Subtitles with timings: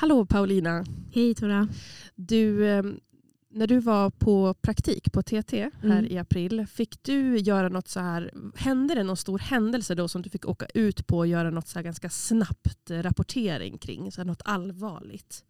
[0.00, 0.84] Hallå Paulina.
[1.12, 1.68] Hej Tora.
[2.14, 2.82] Du, eh,
[3.50, 6.06] när du var på praktik på TT här Mm.
[6.06, 10.22] i april, fick du göra något så här, hände det någon stor händelse då som
[10.22, 14.12] du fick åka ut på och göra något så här ganska snabbt eh, rapportering kring?
[14.12, 15.44] Så här något allvarligt?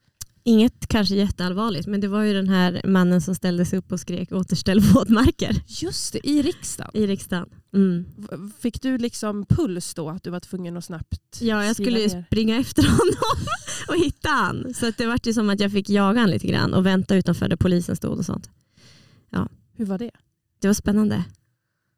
[0.48, 4.00] Inget kanske jätteallvarligt men det var ju den här mannen som ställde sig upp och
[4.00, 6.90] skrek återställ våtmarker Just det, i riksdagen.
[6.94, 7.48] i riksdagen.
[7.74, 8.04] Mm.
[8.60, 12.08] Fick du liksom puls då att du var tvungen att snabbt Ja, jag skulle ju
[12.08, 12.24] ner?
[12.26, 13.46] springa efter honom
[13.88, 14.74] och hitta han.
[14.74, 17.16] Så att det var ju som att jag fick jaga han lite grann och vänta
[17.16, 18.50] utanför där polisen stod och sånt.
[19.78, 20.10] Hur var det?
[20.60, 21.24] Det var spännande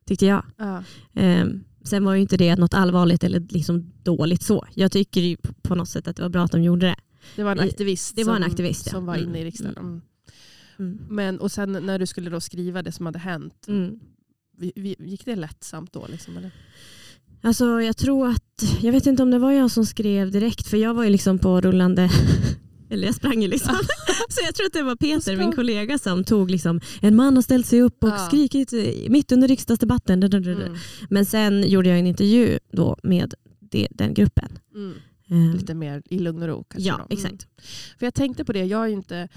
[0.06, 0.44] tyckte jag.
[0.56, 0.84] Ja.
[1.14, 4.66] Ehm, sen var ju inte det något allvarligt eller liksom dåligt så.
[4.74, 6.96] Jag tycker på något sätt att det var bra att de gjorde det.
[7.36, 8.90] Det var en aktivist, det var en som, aktivist, ja.
[8.92, 9.76] som var Mm, inne i riksdagen.
[9.78, 10.00] Mm.
[10.78, 10.98] Mm.
[11.10, 13.98] Men, och sen när du skulle då skriva det som hade hänt, Mm.
[14.98, 16.06] gick det lättsamt då?
[16.10, 16.50] Liksom, eller?
[17.42, 20.76] Alltså jag tror att, jag vet inte om det var jag som skrev direkt för
[20.76, 22.10] jag var ju liksom på rullande,
[22.90, 23.74] eller jag sprang ju liksom.
[24.28, 27.42] Så jag tror att det var Peter, min kollega som tog liksom, en man har
[27.42, 28.18] ställt sig upp och Ja.
[28.18, 28.72] skrikit
[29.08, 30.22] mitt under riksdagsdebatten.
[30.22, 30.76] Mm.
[31.10, 34.58] Men sen gjorde jag en intervju då med det, den gruppen.
[34.74, 34.94] Mm.
[35.30, 36.88] Ehm, Lite mer i lugn och ro kanske.
[36.88, 37.02] ja, då.
[37.02, 37.08] Mm.
[37.10, 37.48] exakt.
[37.98, 39.28] För jag tänkte på det, jag har ju inte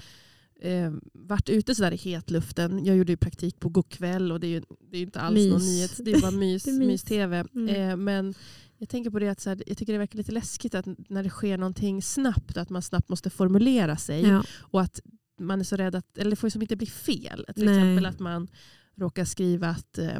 [0.60, 2.84] eh, varit ute sådär i hetluften.
[2.84, 5.52] Jag gjorde ju praktik på Go'kväll och det är ju det är inte alls Mys.
[5.52, 6.00] någon nyhet.
[6.04, 6.86] Det är bara mys, är mys.
[6.88, 7.44] mys-tv.
[7.54, 7.68] Mm.
[7.90, 8.34] Eh, men
[8.78, 11.22] jag tänker på det att så här, jag tycker det verkar lite läskigt att när
[11.22, 14.22] det sker någonting snabbt, att man snabbt måste formulera sig.
[14.28, 14.44] Ja.
[14.60, 15.00] Och att
[15.40, 17.46] man är så rädd att, eller det får ju som inte bli fel.
[17.54, 17.74] Till Nej.
[17.78, 18.48] exempel att man
[18.96, 20.18] råkar skriva att, eh,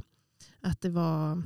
[0.65, 1.43] att det var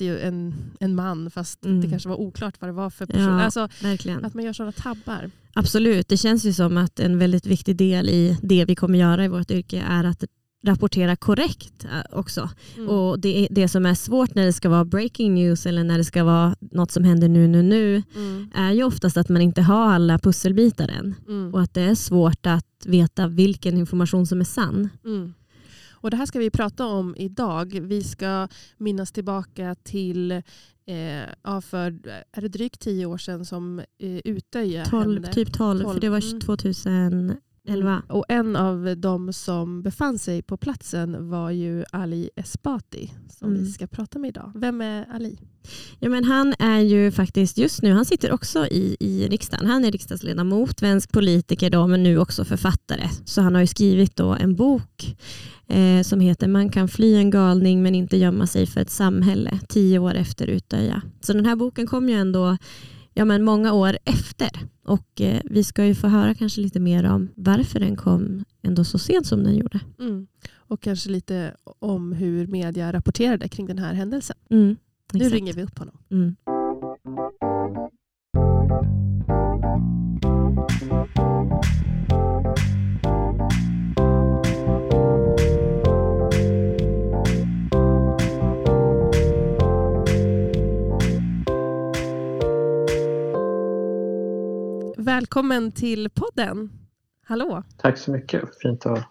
[0.00, 1.80] en, en man fast Mm.
[1.80, 3.22] det kanske var oklart vad det var för person.
[3.22, 3.42] Ja.
[3.42, 4.24] Alltså, Verkligen.
[4.24, 5.30] att man gör sådana tabbar.
[5.54, 9.24] Absolut, det känns ju som att en väldigt viktig del i det vi kommer göra
[9.24, 10.24] i vårt yrke är att
[10.64, 12.50] rapportera korrekt eh, också.
[12.76, 12.88] Mm.
[12.88, 16.04] Och det, det som är svårt när det ska vara breaking news eller när det
[16.04, 18.50] ska vara något som händer nu, nu, nu Mm.
[18.54, 21.14] är ju oftast att man inte har alla pusselbitar än.
[21.28, 21.54] Mm.
[21.54, 24.88] Och att det är svårt att veta vilken information som är sann.
[25.04, 25.34] Mm.
[26.00, 27.80] Och det här ska vi prata om idag.
[27.82, 30.42] Vi ska minnas tillbaka till eh,
[31.42, 31.98] ja, för
[32.32, 35.32] är det drygt tio år sedan som eh, Utöje hände.
[35.32, 37.36] Typ 12, 12, för det var 2000
[37.68, 38.02] 11.
[38.08, 43.64] Och en av de som befann sig på platsen var ju Ali Esbati som mm.
[43.64, 44.52] vi ska prata med idag.
[44.54, 45.38] Vem är Ali?
[45.98, 49.66] Ja, men han är ju faktiskt just nu, han sitter också i, i riksdagen.
[49.66, 53.08] Han är riksdagsledamot, svensk politiker då, men nu också författare.
[53.24, 55.16] Så han har skrivit då en bok
[55.66, 59.58] eh, som heter Man kan fly en galning men inte gömma sig för ett samhälle,
[59.68, 61.02] tio år efter Utöja.
[61.20, 62.56] Så den här boken kom ju ändå
[63.18, 64.50] ja, men många år efter.
[64.84, 68.84] Och eh, vi ska ju få höra kanske lite mer om varför den kom ändå
[68.84, 69.80] så sent som den gjorde.
[70.00, 70.26] Mm.
[70.56, 74.36] Och kanske lite om hur media rapporterade kring den här händelsen.
[74.50, 74.76] Mm,
[75.12, 75.98] Nu ringer vi upp honom.
[76.10, 76.36] Mm.
[95.08, 96.70] Välkommen till podden.
[97.24, 97.62] Hallå.
[97.76, 98.42] Tack så mycket.
[98.62, 99.04] Fint att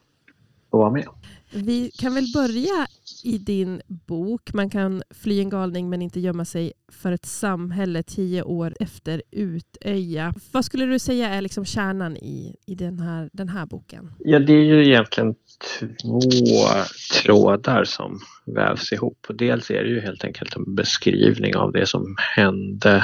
[0.72, 1.08] få vara med.
[1.54, 2.88] Vi kan väl börja
[3.24, 4.54] i din bok.
[4.54, 9.22] Man kan fly en galning men inte gömma sig för ett samhälle tio år efter
[9.32, 10.34] Utöja.
[10.52, 14.12] Vad skulle du säga är liksom kärnan i, i den, här, den här boken?
[14.20, 15.36] Ja, det är ju egentligen
[15.80, 16.20] två
[17.24, 19.26] trådar som vävs ihop.
[19.30, 23.04] Och dels är det ju helt enkelt en beskrivning av det som hände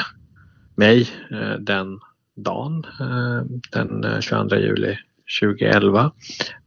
[0.75, 2.00] mig eh, den
[2.36, 4.98] dagen, eh, den eh, 22 juli
[5.42, 6.12] 2011.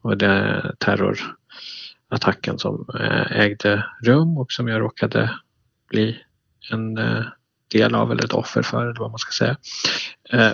[0.03, 5.31] Och det terrorattacken som eh, ägde rum och som jag råkade
[5.89, 6.19] bli
[6.71, 6.95] en
[7.73, 9.57] del av eller ett offer för eller vad man ska säga.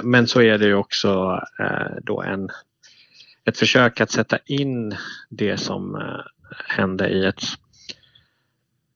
[0.03, 1.41] Men så är det ju också
[2.03, 2.49] då en
[3.45, 4.97] ett försök att sätta in
[5.31, 6.03] det som
[6.69, 7.43] hände i ett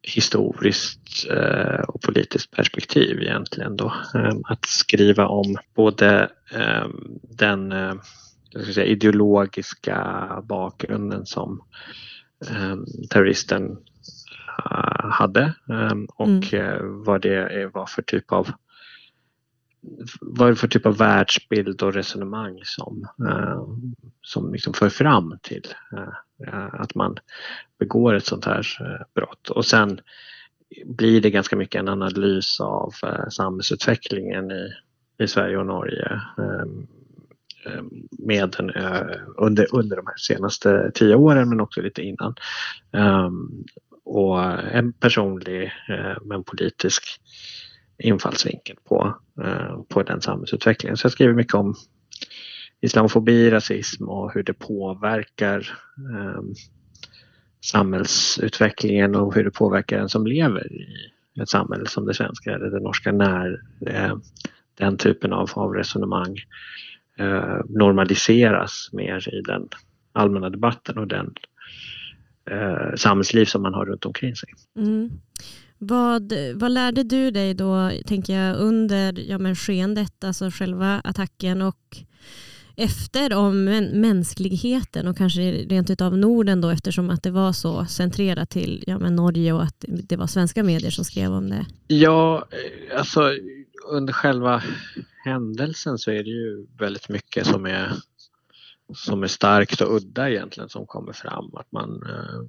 [0.07, 3.93] historiskt eh, och politiskt perspektiv egentligen då.
[4.15, 6.87] Eh, att skriva om både eh,
[7.23, 7.95] den eh,
[8.75, 11.63] säga, ideologiska bakgrunden som
[12.51, 12.77] eh,
[13.11, 13.71] terroristen
[14.71, 15.55] eh, hade
[16.09, 18.51] och eh, vad det var för typ av
[20.21, 23.63] vad är det för typ av världsbild och resonemang som, eh,
[24.23, 27.17] som liksom för fram till eh, eh, att man
[27.79, 29.49] begår ett sånt här eh, brott.
[29.49, 30.01] Och sen
[30.85, 34.73] blir det ganska mycket en analys av eh, samhällsutvecklingen i,
[35.19, 36.67] i Sverige och Norge eh,
[38.19, 42.35] med den, eh, under, under de här senaste tio åren men också lite innan.
[42.93, 43.65] Ehm,
[44.05, 47.21] och en personlig eh, men politisk
[47.99, 50.97] infallsvinkel på, eh, på den samhällsutvecklingen.
[50.97, 51.75] Så jag skriver mycket om
[52.81, 55.59] islamofobi, rasism och hur det påverkar
[56.13, 56.41] eh,
[57.61, 62.71] samhällsutvecklingen och hur det påverkar den som lever i ett samhälle som det svenska eller
[62.71, 64.17] det norska när eh,
[64.75, 66.37] den typen av, av resonemang
[67.69, 69.69] normaliseras mer i den
[70.13, 71.35] allmänna debatten och den
[72.51, 74.49] eh, samhällsliv som man har runt omkring sig.
[74.77, 75.11] Mm.
[75.79, 81.63] Vad, vad lärde du dig då, tänker jag, under ja, men skeendet, alltså själva attacken
[81.63, 82.05] och
[82.77, 88.51] efter om mänskligheten och kanske rent utav Norden då eftersom att det var så centrerat
[88.51, 91.67] till ja, men Norge och att det var svenska medier som skrev om det?
[91.87, 93.33] Ja, eh, alltså
[93.89, 94.63] under själva
[95.25, 97.93] händelsen så är det ju väldigt mycket som är,
[98.95, 101.55] som är starkt och udda egentligen som kommer fram.
[101.55, 102.41] Att man eh,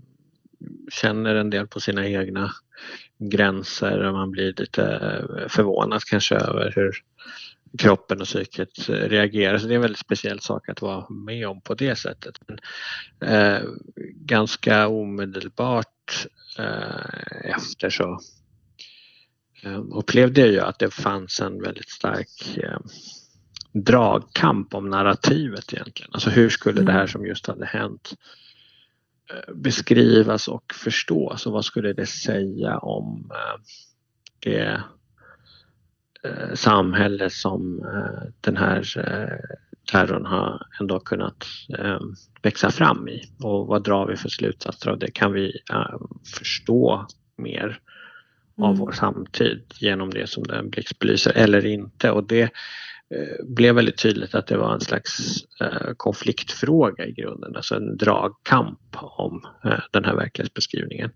[0.92, 2.52] känner en del på sina egna
[3.20, 6.92] gränser och man blir lite förvånad kanske över hur
[7.78, 9.58] kroppen och psyket reagerar.
[9.58, 12.40] Så det är en väldigt speciell sak att vara med om på det sättet.
[12.48, 12.60] Men,
[13.30, 13.62] eh,
[14.16, 16.28] ganska omedelbart
[16.60, 18.20] eh, efter så
[19.64, 22.80] eh, upplevde jag att det fanns en väldigt stark eh,
[23.74, 26.12] dragkamp om narrativet egentligen.
[26.14, 27.08] Alltså hur skulle det här mm.
[27.08, 28.14] som just hade hänt
[29.56, 33.62] beskrivas och förstås och vad skulle det säga om eh,
[34.40, 34.82] det
[36.24, 39.58] eh, samhälle som eh, den här eh,
[39.92, 41.46] terrorn har ändå kunnat
[41.80, 42.00] eh,
[42.42, 43.22] växa fram i.
[43.44, 45.12] Och vad drar vi för slutsatser av det?
[45.12, 46.00] Kan vi eh,
[46.38, 47.08] förstå
[47.38, 47.80] mer
[48.58, 48.80] av mm.
[48.80, 52.12] vår samtid genom det som den blixtbelyser eller inte?
[52.12, 52.50] Och det eh,
[53.16, 55.18] Eh, blev väldigt tydligt att det var en slags
[55.62, 61.12] eh, konfliktfråga i grunden, alltså en dragkamp om eh, den här verklighetsbeskrivningen.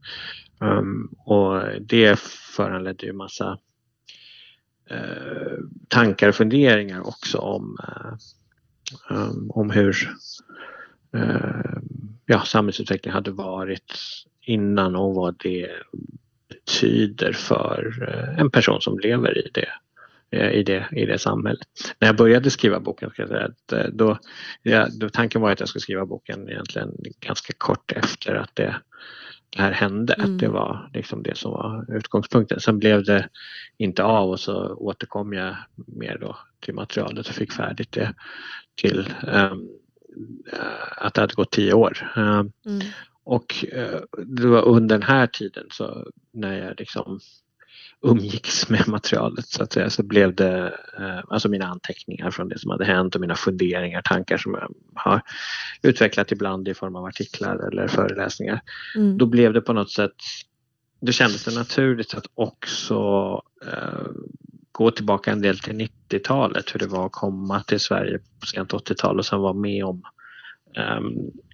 [0.60, 2.20] Um, och det
[2.56, 3.58] föranledde ju massa
[4.92, 5.58] Eh,
[5.88, 8.14] tankar och funderingar också om, eh,
[9.18, 10.16] ehm, om hur
[11.16, 11.82] eh,
[12.26, 13.94] ja, samhällsutvecklingen hade varit
[14.42, 15.70] innan och vad det
[16.50, 19.70] betyder för eh, en person som lever i det
[20.32, 21.68] i det, i det samhället.
[22.00, 24.18] När jag började skriva boken, ska jag säga, att då,
[24.64, 28.76] ja, då, tanken var att jag skulle skriva boken egentligen ganska kort efter att det
[29.56, 30.14] det här hände.
[30.14, 30.34] Mm.
[30.34, 32.60] Att det var liksom det som var utgångspunkten.
[32.60, 33.30] Sen blev det
[33.78, 35.56] inte av och så återkom jag
[35.88, 38.14] mer då till materialet och fick färdigt det
[38.76, 39.70] till um,
[40.98, 42.12] att det hade gått tio år.
[42.16, 42.82] Um, mm.
[43.24, 47.20] Och uh, det var under den här tiden så när jag liksom
[48.04, 52.60] umgicks med materialet så att säga så blev det eh, alltså mina anteckningar från det
[52.60, 55.22] som hade hänt och mina funderingar, tankar som jag har
[55.82, 58.62] utvecklat ibland i form av artiklar eller föreläsningar.
[58.96, 59.18] Mm.
[59.18, 60.16] Då blev det på något sätt,
[61.02, 62.96] det kändes det naturligt att också
[63.66, 64.12] eh,
[64.72, 65.74] gå tillbaka en del till
[66.10, 69.86] 90-talet, hur det var att komma till Sverige på sent 80-tal och sen vara med
[69.86, 70.04] om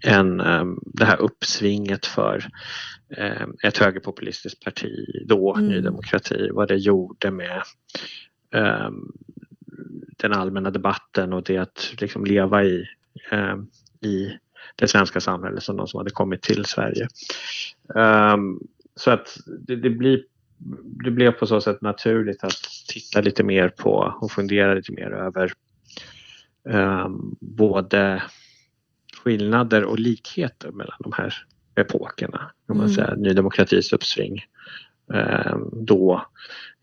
[0.03, 2.49] en, um, det här uppsvinget för
[3.17, 4.91] um, ett högerpopulistiskt parti
[5.25, 5.67] då, mm.
[5.67, 7.61] Ny Demokrati, vad det gjorde med
[10.17, 12.85] den allmänna debatten och det att liksom leva i,
[14.01, 14.31] i
[14.75, 17.07] det svenska samhället som de som hade kommit till Sverige.
[18.95, 19.37] så att
[19.67, 20.23] det, det blir
[21.03, 25.11] det blev på så sätt naturligt att titta lite mer på och fundera lite mer
[25.11, 25.51] över
[26.63, 28.23] um, både
[29.27, 31.33] skillnader och likheter mellan de här
[31.75, 32.51] epokerna.
[32.67, 32.95] Om man mm.
[32.95, 34.43] säger Ny Demokratis uppsving
[35.13, 36.25] eh, då,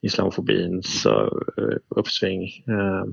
[0.01, 1.29] islamofobins eh,
[1.89, 3.05] uppsving eh,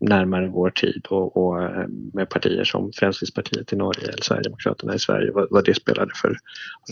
[0.00, 1.70] närmare vår tid och, och,
[2.12, 6.36] med partier som Fremskrittspartiet i Norge eller Sverigedemokraterna i Sverige, vad, vad det spelade för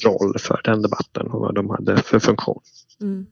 [0.04, 2.60] roll för den debatten och vad de hade för funktion.
[3.00, 3.26] Mm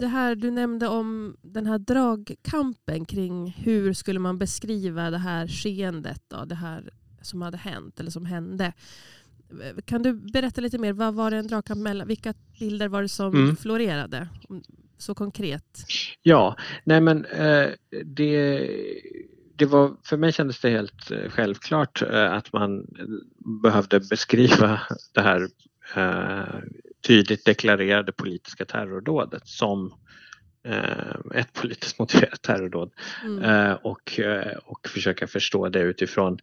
[0.00, 5.48] det här du nämnde om den här dragkampen kring hur skulle man beskriva det här
[5.48, 6.90] skeendet, då, det här
[7.22, 8.72] som hade hänt eller som hände.
[9.84, 13.08] Kan du berätta lite mer, vad var det en dragkamp mellan, vilka bilder var det
[13.08, 13.56] som mm.
[13.56, 14.28] florerade?
[14.98, 15.84] Så konkret.
[16.22, 17.68] Ja, nej men eh,
[18.04, 18.68] det,
[19.56, 22.86] det var, för mig kändes det helt eh, självklart eh, att man
[23.62, 24.80] behövde beskriva
[25.14, 25.48] det här
[27.02, 29.94] tydligt deklarerade politiska terrordådet som
[30.64, 32.92] eh, ett politiskt motiverat terrordåd
[33.24, 33.42] mm.
[33.44, 36.38] eh, och, eh, och försöka förstå det utifrån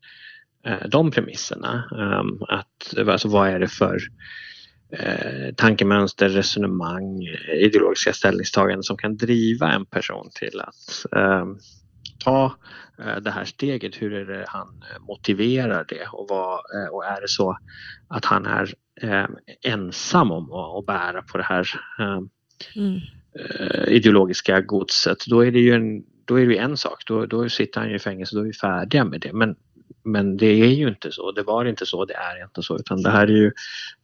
[0.87, 1.83] de premisserna.
[1.91, 3.99] Ehm, att, alltså, vad är det för
[5.55, 7.21] tankemönster, resonemang,
[7.53, 11.57] ideologiska ställningstaganden som kan driva en person till att ehm,
[12.19, 12.55] ta
[13.21, 14.01] det här steget?
[14.01, 16.59] Hur är det han motiverar det och, vad,
[16.91, 17.57] och är det så
[18.07, 19.27] att han är eh,
[19.61, 21.67] ensam om att, bära på det här
[21.99, 22.21] eh,
[22.75, 22.99] mm.
[23.87, 27.79] ideologiska godset, då är det ju en då är det en sak, då, då sitter
[27.79, 29.33] han ju i fängelse, då är vi färdiga med det.
[29.33, 29.55] Men,
[30.03, 33.01] men det är ju inte så, det var inte så, det är inte så utan
[33.01, 33.51] det här är ju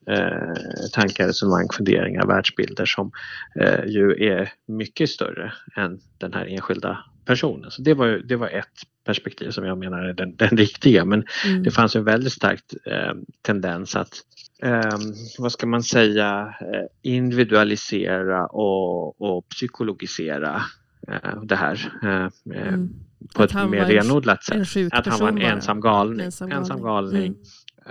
[0.09, 0.53] eh,
[0.93, 3.11] tankar, resonemang, funderingar, världsbilder som
[3.59, 7.71] eh, ju är mycket större än den här enskilda personen.
[7.71, 8.67] Så det var, det var ett
[9.05, 11.63] perspektiv som jag menar är den, den riktiga men mm.
[11.63, 14.21] det fanns en väldigt stark eh, tendens att
[14.63, 14.99] eh,
[15.37, 20.61] vad ska man säga, eh, individualisera och, och psykologisera
[21.07, 22.89] eh, det här eh, mm.
[23.35, 24.93] på att ett mer renodlat sätt.
[24.93, 26.25] Att han var en ensam galning.
[26.25, 26.59] Ensam galning.
[26.59, 27.25] Ensam galning.
[27.25, 27.35] Mm.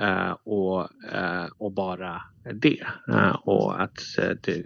[0.00, 0.80] Uh, och,
[1.14, 2.22] uh, och bara
[2.54, 2.80] det.
[3.08, 3.98] Uh, och att
[4.42, 4.62] det,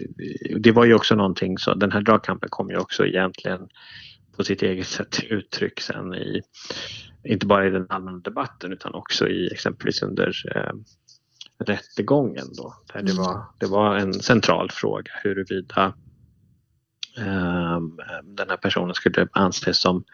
[0.58, 3.68] det var ju också någonting så den här dragkampen kom ju också egentligen
[4.36, 6.42] på sitt eget sätt uttryck sen i
[7.24, 10.32] inte bara i den allmänna debatten utan också i exempelvis under
[11.58, 12.74] rättegången då.
[12.92, 13.24] Där det, mm.
[13.24, 15.94] var, det var en central fråga huruvida
[17.18, 20.04] um, den här personen skulle anses som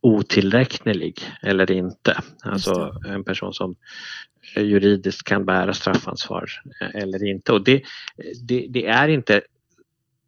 [0.00, 2.20] otillräcklig eller inte.
[2.42, 3.74] Alltså en person som
[4.56, 6.50] juridiskt kan bära straffansvar
[6.94, 7.52] eller inte.
[7.52, 7.82] Och det,
[8.42, 9.42] det, det är inte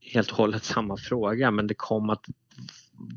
[0.01, 2.25] helt och hållet samma fråga men det kom att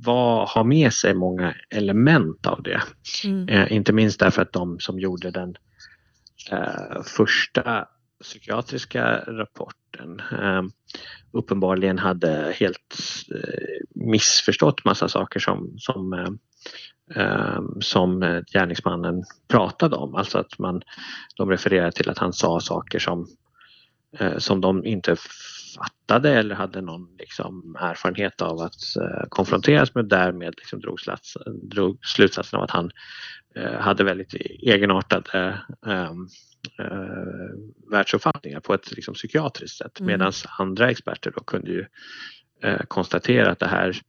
[0.06, 2.82] var, ha med sig många element av det.
[3.26, 3.50] Mm.
[3.50, 5.56] Eh, inte minst därför att de som gjorde den
[6.52, 7.88] eh, första
[8.24, 10.64] psykiatriska rapporten eh,
[11.32, 12.96] uppenbarligen hade helt
[13.36, 16.30] eh, missförstått massa saker som, som, eh,
[17.22, 18.20] eh som
[18.54, 20.16] gärningsmannen pratade om.
[20.16, 20.82] Alltså att man,
[21.36, 23.28] de refererade till att han sa saker som,
[24.38, 25.16] som de inte
[25.78, 31.38] fattade eller hade någon liksom, erfarenhet av att eh, konfronteras med därmed liksom drog, slats,
[31.64, 32.92] drog slutsatsen av att han
[33.56, 36.28] eh, hade väldigt egenartade um,
[36.80, 40.08] uh, världsuppfattningar på ett liksom, psykiatriskt sätt mm.
[40.08, 41.86] medan andra experter då kunde ju
[42.66, 44.02] uh, konstatera att det här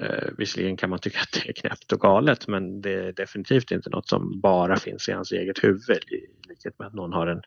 [0.00, 3.70] Eh, visserligen kan man tycka att det är knäppt och galet men det är definitivt
[3.70, 7.26] inte något som bara finns i hans eget huvud i likhet med att någon har
[7.26, 7.42] en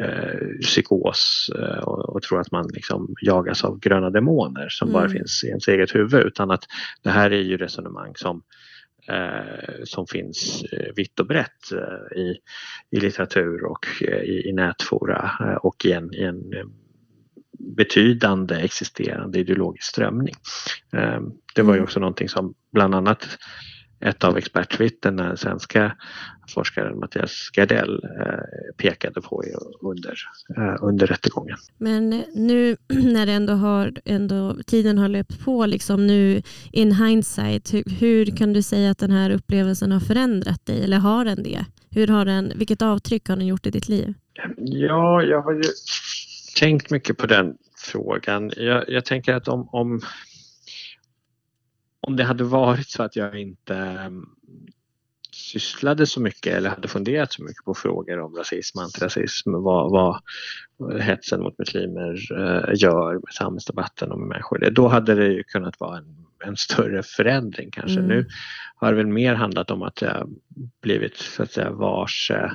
[0.00, 5.00] eh, psykos eh, och, och, tror att man liksom jagas av gröna demoner som mm.
[5.00, 6.64] bara finns i ens eget huvud utan att
[7.02, 8.42] det här är ju resonemang som
[9.08, 12.36] eh, som finns eh, vitt och brett eh, i,
[12.90, 15.30] i litteratur och i, i nätfora
[15.62, 16.42] och i en, i en
[17.76, 20.34] betydande existerande ideologisk strömning.
[21.56, 21.84] Det var ju mm.
[21.84, 23.38] också någonting som bland annat
[24.00, 25.96] ett av expertvittnena, den svenska
[26.48, 29.42] forskaren Mattias Gardell eh, pekade på
[29.82, 30.16] under,
[30.56, 31.56] eh, under rättegången.
[31.78, 37.84] Men nu när ändå har, ändå, tiden har löpt på, liksom nu in hindsight, hur,
[38.00, 40.84] hur, kan du säga att den här upplevelsen har förändrat dig?
[40.84, 41.64] Eller har den det?
[41.90, 44.14] Hur har den, vilket avtryck har den gjort i ditt liv?
[44.56, 45.62] Ja, jag har ju
[46.58, 48.50] tänkt mycket på den frågan.
[48.56, 50.00] Jag, jag tänker att om, om,
[52.06, 54.26] om det hade varit så att jag inte mm,
[55.32, 60.22] sysslade så mycket eller hade funderat så mycket på frågor om rasism, antirasism, vad, vad
[61.00, 64.70] hetsen mot muslimer uh, gör med samhällsdebatten och med människor.
[64.70, 67.98] Då hade det ju kunnat vara en, en större förändring kanske.
[67.98, 68.08] Mm.
[68.08, 68.28] Nu
[68.76, 70.28] har det väl mer handlat om att jag
[70.82, 72.52] blivit så att säga varse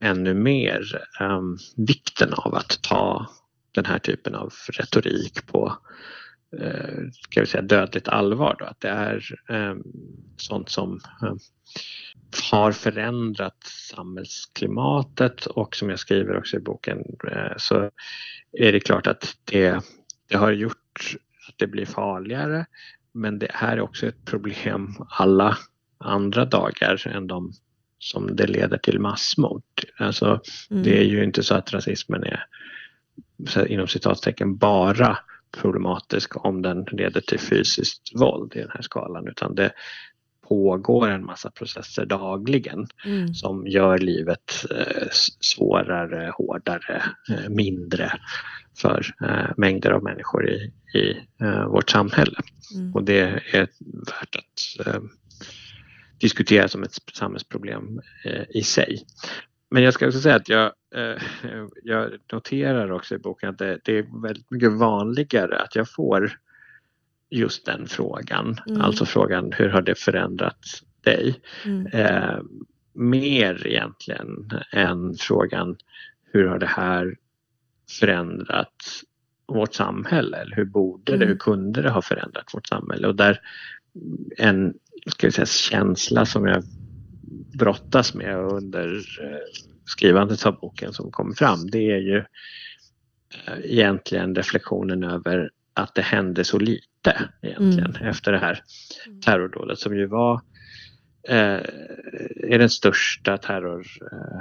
[0.00, 0.82] ännu mer
[1.20, 3.26] um, vikten av att ta
[3.74, 5.74] den här typen av retorik på eh,
[7.12, 8.56] ska vi säga, dödligt allvar.
[8.58, 8.64] Då.
[8.64, 9.74] Att det är eh,
[10.36, 11.34] sånt som eh,
[12.52, 13.62] har förändrat
[13.94, 16.98] samhällsklimatet och som jag skriver också i boken
[17.30, 17.90] eh, så
[18.52, 19.80] är det klart att det,
[20.28, 21.16] det har gjort
[21.48, 22.66] att det blir farligare
[23.12, 25.58] men det här är också ett problem alla
[25.98, 27.52] andra dagar än de
[27.98, 29.62] som det leder till massmord.
[29.98, 30.82] Alltså, mm.
[30.82, 32.46] Det är ju inte så att rasismen är
[33.66, 35.18] inom citattecken bara
[35.56, 39.72] problematisk om den leder till fysiskt våld i den här skalan utan det
[40.48, 43.34] pågår en massa processer dagligen mm.
[43.34, 45.08] som gör livet eh,
[45.40, 48.12] svårare, hårdare, eh, mindre
[48.78, 52.38] för eh, mängder av människor i, i eh, vårt samhälle.
[52.74, 52.94] Mm.
[52.94, 53.20] Och det
[53.52, 53.68] är
[54.06, 55.02] värt att eh,
[56.20, 59.02] diskutera som ett samhällsproblem eh, i sig.
[59.74, 61.22] Men jag ska också säga att jag, eh,
[61.82, 66.38] jag noterar också i boken att det, det, är väldigt mycket vanligare att jag får
[67.30, 68.56] just den frågan.
[68.68, 68.80] Mm.
[68.80, 70.58] Alltså frågan hur har det förändrat
[71.00, 71.40] dig?
[71.64, 71.86] Mm.
[71.86, 72.38] Eh,
[72.92, 75.76] mer egentligen än frågan
[76.32, 77.16] hur har det här
[78.00, 78.76] förändrat
[79.46, 80.36] vårt samhälle?
[80.36, 81.28] Eller hur borde det, mm.
[81.28, 83.08] hur kunde det ha förändrat vårt samhälle?
[83.08, 83.40] Och där
[84.36, 84.74] en
[85.06, 86.62] ska vi säga, känsla som jag
[87.58, 89.38] brottas med under eh,
[89.84, 92.16] skrivandet av boken som kommer fram det är ju
[93.46, 98.08] eh, egentligen reflektionen över att det hände så lite egentligen mm.
[98.08, 98.62] efter det här
[99.06, 99.20] mm.
[99.20, 100.40] terrordådet som ju var
[101.28, 101.60] eh,
[102.52, 104.40] är den största terror, eh,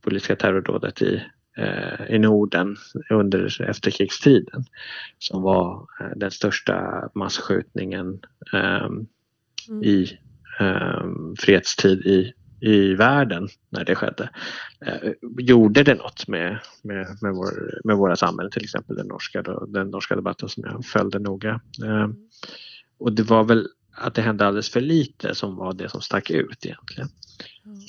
[0.00, 1.22] politiska terrordådet i,
[1.56, 2.76] eh, i Norden
[3.10, 4.64] under efterkrigstiden
[5.18, 8.20] som var eh, den största massskjutningen
[8.52, 9.82] mm.
[9.82, 10.18] i
[11.38, 12.32] fredstid i
[12.62, 14.30] i världen när det skedde.
[14.86, 19.42] Eh, gjorde det något med, med, med, vår, med våra samhällen, till exempel den norska,
[19.68, 21.60] den norska debatten som jag följde noga.
[21.84, 22.08] Eh,
[22.98, 26.30] och det var väl att det hände alldeles för lite som var det som stack
[26.30, 27.08] ut egentligen.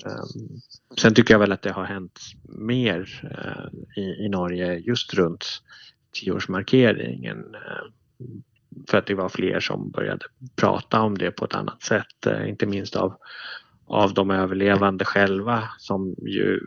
[0.05, 0.61] Um,
[0.97, 3.09] sen tycker jag väl att det har hänt mer
[3.97, 5.45] i, i Norge just runt
[6.11, 7.37] tioårsmarkeringen.
[8.89, 10.25] För att det var fler som började
[10.55, 13.17] prata om det på ett annat sätt, eh, inte minst av
[13.85, 16.59] av de överlevande själva som ju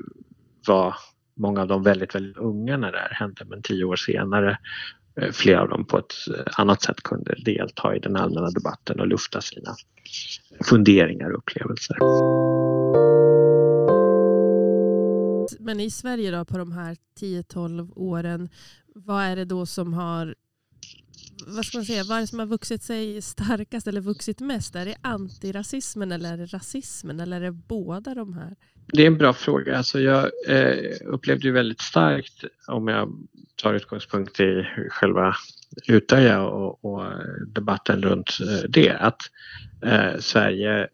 [0.66, 0.94] var
[1.36, 4.58] många av dem väldigt, väldigt unga när det här hände men tio år senare
[5.20, 9.00] eh, flera av dem på ett eh, annat sätt kunde delta i den allmänna debatten
[9.00, 9.74] och lufta sina
[10.64, 11.96] funderingar och upplevelser.
[15.60, 18.48] Men i Sverige då på de här 10-12 åren,
[18.94, 20.34] vad är det då som har
[21.46, 24.76] vad ska man säga, vad är det som har vuxit sig starkast eller vuxit mest?
[24.76, 28.56] Är det antirasismen eller är det rasismen eller är det båda de här?
[28.86, 29.76] Det är en bra fråga.
[29.76, 33.12] Alltså jag eh, upplevde ju väldigt starkt, om jag
[33.56, 35.34] tar utgångspunkt i själva
[35.88, 37.12] Utöja och, och
[37.46, 39.20] debatten runt eh, det, att
[39.82, 40.88] eh, Sverige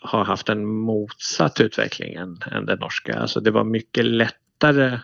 [0.00, 3.18] har haft en motsatt utveckling än, än den norska.
[3.18, 4.98] Alltså det var mycket lättare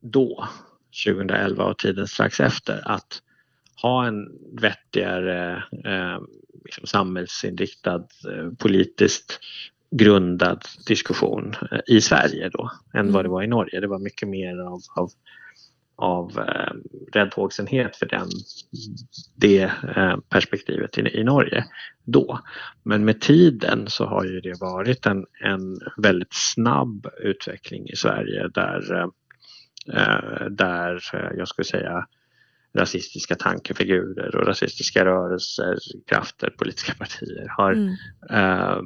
[0.00, 0.48] då
[1.06, 3.22] 2011 och tiden strax efter att
[3.82, 4.28] ha en
[4.60, 6.18] vettigare eh,
[6.64, 9.40] liksom samhällsinriktad, eh, politiskt
[9.90, 13.32] grundad diskussion eh, i Sverige då än vad det mm.
[13.32, 13.80] var i Norge.
[13.80, 15.10] Det var mycket mer av, av,
[15.96, 16.72] av eh,
[17.12, 18.28] räddhågsenhet för den,
[19.36, 19.62] det
[19.96, 21.64] eh, perspektivet i, i Norge
[22.04, 22.38] då.
[22.82, 28.48] Men med tiden så har ju det varit en, en väldigt snabb utveckling i Sverige
[28.48, 29.08] där eh,
[30.50, 32.06] där eh, jag skulle säga
[32.78, 37.94] rasistiska tankefigurer och rasistiska rörelser, krafter, politiska partier har mm.
[38.30, 38.78] eh,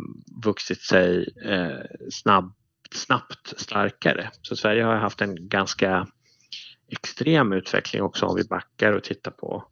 [0.44, 2.52] vuxit sig eh, snabb,
[2.94, 4.30] snabbt starkare.
[4.42, 6.06] Så Sverige har haft en ganska
[6.88, 9.64] extrem utveckling också om vi backar och tittar på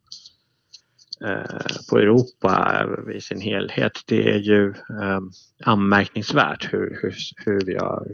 [1.25, 3.93] eh, på Europa i sin helhet.
[4.07, 5.21] Det är ju eh,
[5.65, 8.07] anmärkningsvärt hur, hur, hur vi har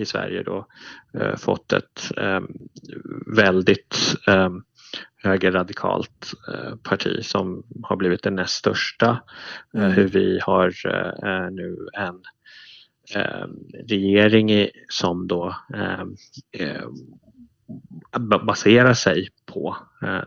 [0.00, 0.66] i Sverige då
[1.14, 2.40] eh, fått ett eh,
[3.36, 4.50] väldigt eh,
[5.22, 9.22] högerradikalt eh, parti som har blivit det näst största.
[9.74, 9.92] Eh, mm.
[9.92, 12.20] hur vi har eh, nu en
[13.88, 15.56] regering i, som då
[18.46, 19.76] baserar sig på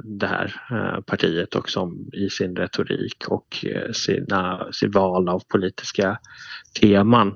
[0.03, 0.55] det här
[1.01, 6.19] partiet och som i sin retorik och sina, sin val av politiska
[6.79, 7.35] teman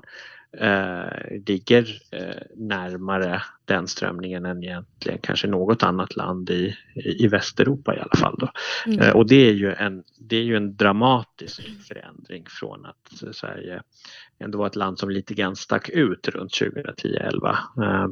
[0.56, 7.96] eh, ligger eh, närmare den strömningen än egentligen kanske något annat land i, i Västeuropa
[7.96, 8.36] i alla fall.
[8.38, 8.50] Då.
[8.86, 9.00] Mm.
[9.00, 13.82] Eh, och det är, ju en, det är ju en dramatisk förändring från att Sverige
[14.38, 18.06] ändå var ett land som lite grann stack ut runt 2010-11 eh,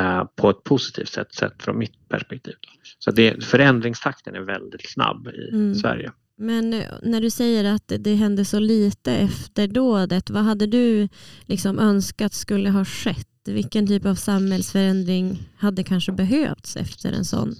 [0.00, 2.54] eh, på ett positivt sätt sett från mitt perspektiv.
[2.98, 5.74] Så det, förändringstakten är väldigt snabb i mm.
[5.74, 6.12] Sverige.
[6.40, 11.08] Men eh, när du säger att det hände så lite efter dådet, vad hade du
[11.46, 13.26] liksom önskat skulle ha skett?
[13.44, 17.54] Vilken typ av samhällsförändring hade kanske behövts efter en sån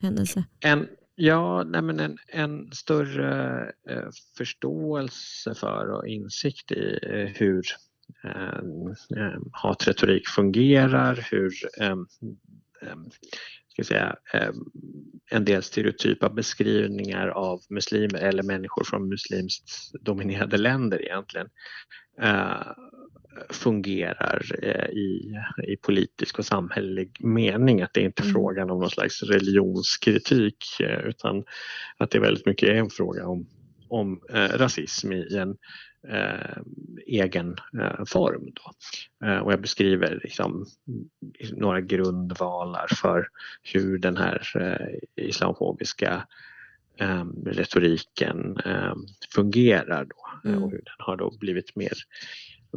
[0.00, 0.44] händelse?
[0.60, 7.64] En, ja, nej men en, en större eh, förståelse för och insikt i eh, hur
[8.24, 8.58] eh,
[9.22, 11.90] eh hatretorik fungerar, hur eh,
[12.82, 12.96] eh
[13.76, 14.50] ska säga, eh,
[15.30, 21.48] en del stereotypa beskrivningar av muslimer eller människor från muslimskt dominerade länder egentligen
[22.22, 22.66] eh,
[23.50, 25.34] fungerar eh, i,
[25.68, 27.82] i politisk och samhällelig mening.
[27.82, 28.34] Att det inte är mm.
[28.34, 30.64] frågan om någon slags religionskritik
[31.04, 31.44] utan
[31.96, 33.46] att det väldigt mycket är en fråga om,
[33.88, 35.56] om rasism i en
[36.08, 36.62] eh,
[37.06, 38.52] egen eh, form.
[38.52, 38.72] Då.
[39.26, 40.66] Eh, och jag beskriver liksom,
[41.52, 43.28] några grundvalar för
[43.62, 46.26] hur den här eh, islamofobiska
[46.96, 48.94] eh, retoriken eh,
[49.34, 50.62] fungerar då, mm.
[50.62, 51.92] och hur den har då blivit mer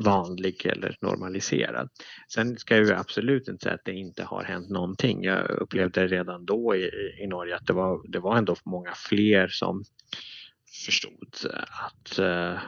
[0.05, 1.89] vanlig eller normaliserad.
[2.33, 5.23] Sen ska jag absolut inte säga att det inte har hänt någonting.
[5.23, 6.89] Jag upplevde redan då i,
[7.23, 9.83] i Norge att det var, det var ändå många fler som
[10.85, 11.35] förstod
[11.69, 12.59] att uh,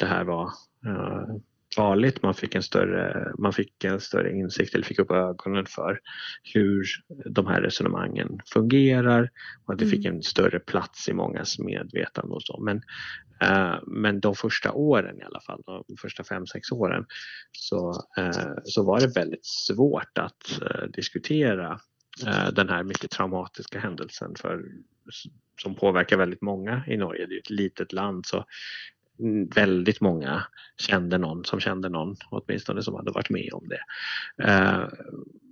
[0.00, 0.44] det här var
[0.86, 1.36] uh,
[1.76, 2.22] farligt.
[2.22, 6.00] Man fick en större, man fick en större insikt eller fick upp ögonen för
[6.54, 6.84] hur
[7.26, 9.30] de här resonemangen fungerar
[9.66, 10.16] och att det fick mm.
[10.16, 12.60] en större plats i mångas medvetande och så.
[12.60, 12.76] Men,
[13.50, 17.06] uh, men de första åren i alla fall, de första fem, sex åren
[17.52, 21.80] så, uh, så var det väldigt svårt att uh, diskutera
[22.26, 24.64] Eh, den här mycket traumatiska händelsen för,
[25.62, 27.26] som påverkar väldigt många i Norge.
[27.26, 28.44] Det är ett litet land så
[29.54, 30.42] väldigt många
[30.78, 33.80] kände någon som kände någon åtminstone som hade varit med om det.
[34.44, 34.88] Eh,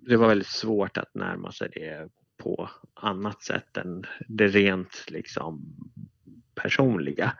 [0.06, 2.08] det var väldigt svårt att närma sig det
[2.42, 5.62] på annat sätt än det rent liksom
[6.54, 7.32] personliga.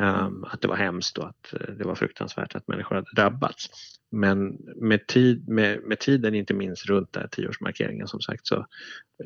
[0.00, 3.68] Um, att det var hemskt och att eh, det var fruktansvärt att människor hade drabbats.
[4.10, 8.66] Men med, tid, med, med tiden, inte minst runt den tioårsmarkeringen som sagt, så,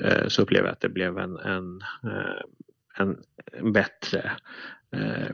[0.04, 2.40] uh, så upplever jag att det blev en, en, uh,
[2.98, 3.16] en,
[3.52, 4.32] en bättre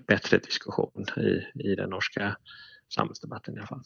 [0.06, 2.36] bättre diskussion i, i den norska
[2.94, 3.82] samhällsdebatten i alla fall.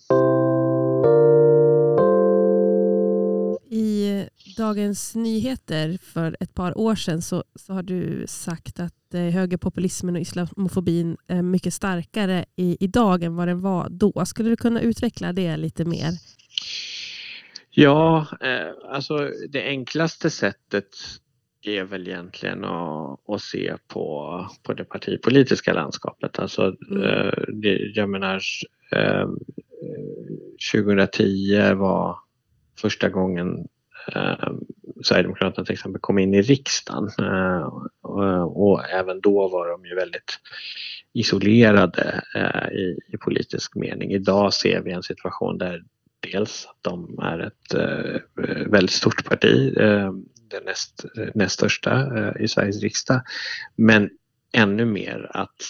[3.76, 9.20] I Dagens Nyheter för ett par år sedan så, så har du sagt att eh,
[9.20, 14.24] högerpopulismen och islamofobin är mycket starkare i, idag än vad den var då.
[14.26, 16.10] Skulle du kunna utveckla det lite mer?
[17.70, 20.88] Ja, eh, alltså det enklaste sättet
[21.62, 26.38] är väl egentligen att, att se på, på det partipolitiska landskapet.
[26.38, 27.02] Alltså, mm.
[27.02, 28.40] Eh, det, jag menar,
[28.92, 29.28] eh,
[30.72, 32.23] 2010 var
[32.76, 33.68] första gången
[34.12, 34.52] eh,
[35.02, 37.68] Sverigedemokraterna till exempel kom in i riksdagen eh,
[38.02, 40.38] och, och, även då var de ju väldigt
[41.12, 44.12] isolerade eh, i, i, politisk mening.
[44.12, 45.84] Idag ser vi en situation där
[46.20, 50.12] dels att de är ett eh, väldigt stort parti eh,
[50.50, 53.22] det näst, näst största eh, i Sveriges riksdag.
[53.76, 54.10] Men
[54.52, 55.62] ännu mer att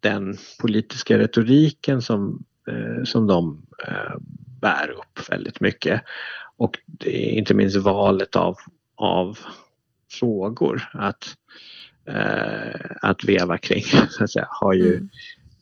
[0.00, 4.16] den politiska retoriken som, eh, som de eh,
[4.62, 6.02] bär upp väldigt mycket
[6.56, 8.56] och inte minst valet av,
[8.94, 9.38] av
[10.10, 11.34] frågor att,
[13.02, 15.08] att veva kring så att säga, har ju mm.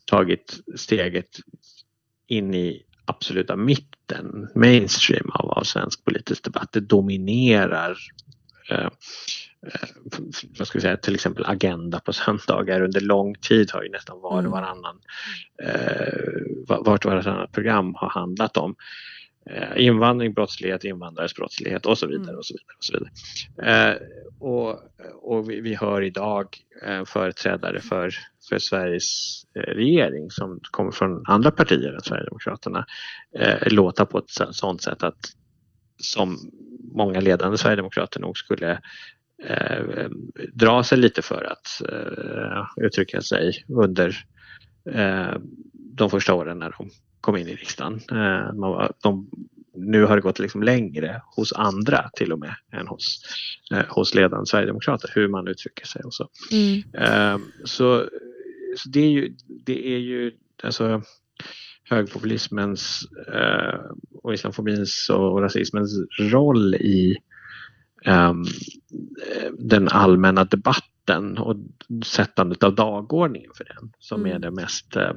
[0.04, 1.38] tagit steget
[2.26, 6.72] in i absoluta mitten, mainstream av, av svensk politisk debatt.
[6.72, 7.98] Det dominerar
[8.70, 8.90] eh, eh,
[10.58, 14.20] vad ska vi säga, till exempel Agenda på söndagar under lång tid har ju nästan
[14.20, 14.50] var och mm.
[14.50, 15.00] varannan,
[15.62, 18.74] eh, vart och varannat program har handlat om
[19.50, 22.22] eh, invandring, brottslighet, invandrares brottslighet och så vidare.
[22.22, 22.38] Mm.
[22.38, 23.90] Och så vidare, och så vidare.
[23.90, 23.96] Eh,
[24.40, 24.80] och,
[25.22, 26.46] och vi, vi, hör idag
[26.86, 28.14] eh, företrädare för,
[28.48, 32.86] för Sveriges eh, regering som kommer från andra partier än Sverigedemokraterna
[33.38, 35.18] eh, låta på ett sådant sätt att
[36.02, 36.38] som
[36.94, 38.80] många ledande sverigedemokrater nog skulle
[39.44, 40.08] eh,
[40.52, 44.16] dra sig lite för att eh, uttrycka sig under
[44.90, 45.34] eh,
[45.72, 48.00] de första åren när de kom in i riksdagen.
[48.12, 49.30] Eh, de,
[49.74, 53.22] nu har det gått liksom längre hos andra till och med än hos,
[53.72, 56.28] eh, hos ledande sverigedemokrater, hur man uttrycker sig och så.
[56.52, 56.82] Mm.
[56.94, 58.08] Eh, så,
[58.76, 61.02] så det är ju, det är ju alltså,
[61.90, 63.00] högpopulismens
[63.34, 63.80] eh,
[64.22, 67.16] och islamofobins och rasismens roll i
[69.58, 71.56] den allmänna debatten och
[72.04, 74.36] sättandet av dagordningen för den som mm.
[74.36, 75.12] är det mest uh,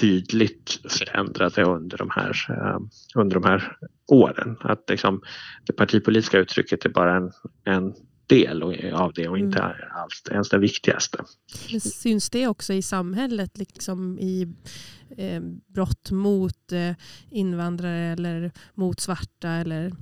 [0.00, 2.78] tydligt förändrade under de här, uh,
[3.14, 4.56] under de här åren.
[4.60, 5.22] Att liksom,
[5.66, 7.32] det partipolitiska uttrycket är bara en,
[7.64, 7.94] en
[8.26, 9.72] del av det och inte mm.
[9.94, 11.24] alls ens det viktigaste.
[11.70, 14.54] Men syns det också i samhället, liksom i
[15.16, 16.92] eh, brott mot eh,
[17.30, 19.48] invandrare eller mot svarta?
[19.48, 19.92] Eller,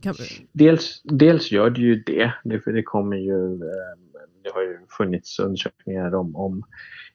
[0.00, 0.14] kan...
[0.52, 2.32] dels, dels gör det ju det.
[2.44, 3.98] Det, det kommer ju, eh,
[4.42, 6.62] det har ju funnits undersökningar om, om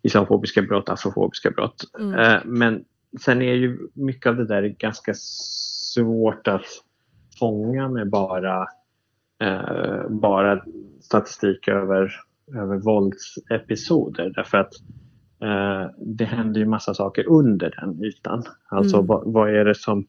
[0.01, 1.83] islamofobiska brott, afrofobiska brott.
[1.99, 2.19] Mm.
[2.19, 2.85] Eh, men
[3.21, 5.13] sen är ju mycket av det där ganska
[5.93, 6.65] svårt att
[7.39, 8.67] fånga med bara
[9.41, 10.63] eh, bara
[11.01, 12.11] statistik över,
[12.55, 14.73] över våldsepisoder därför att
[15.41, 18.43] eh, det händer ju massa saker under den ytan.
[18.69, 19.07] Alltså mm.
[19.07, 20.07] vad, vad, är det som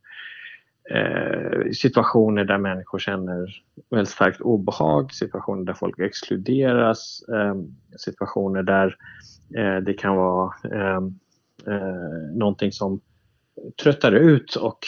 [0.90, 7.54] eh, situationer där människor känner väldigt starkt obehag, situationer där folk exkluderas, eh,
[7.96, 8.96] situationer där
[9.56, 11.02] eh, det kan vara eh,
[11.66, 13.00] eh, någonting som
[13.82, 14.78] tröttar ut och,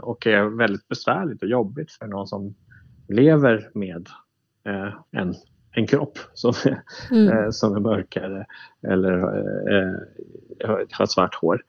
[0.00, 2.54] och är väldigt besvärligt och jobbigt för någon som
[3.08, 4.08] lever med
[5.10, 5.34] en,
[5.72, 6.52] en kropp som,
[7.10, 7.52] mm.
[7.52, 8.46] som är mörkare
[8.82, 9.18] eller
[10.92, 11.62] har svart hår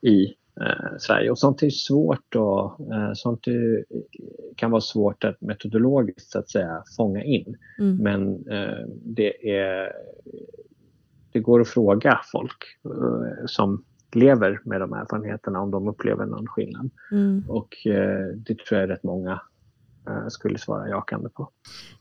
[0.00, 1.30] i eh, Sverige.
[1.30, 3.84] Och sånt är svårt och eh, sånt är,
[4.56, 7.56] kan vara svårt att metodologiskt så att säga fånga in.
[7.78, 7.96] Mm.
[7.96, 9.92] Men eh, det är
[11.32, 12.78] det går att fråga folk
[13.46, 13.84] som
[14.14, 16.90] lever med de erfarenheterna om de upplever någon skillnad.
[17.12, 17.44] Mm.
[17.48, 19.38] Och eh, det tror jag rätt många eh,
[20.28, 21.48] skulle svara jakande på.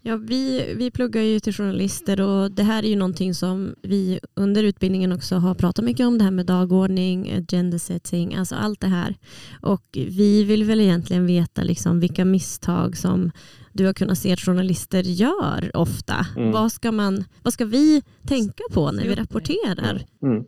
[0.02, 4.20] Ja, vi, vi pluggar ju till journalister och det här är ju någonting som vi
[4.36, 6.18] under utbildningen också har pratat mycket om.
[6.18, 9.16] Det här med dagordning, agenda setting, alltså allt det här.
[9.62, 13.32] Och vi vill väl egentligen veta liksom vilka misstag som
[13.74, 16.26] du har kunnat se att journalister gör ofta.
[16.38, 16.52] Mm.
[16.52, 20.02] Vad, ska man, vad ska vi tänka på när vi rapporterar?
[20.24, 20.44] Mm.